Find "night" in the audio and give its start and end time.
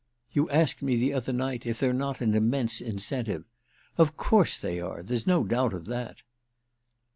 1.31-1.63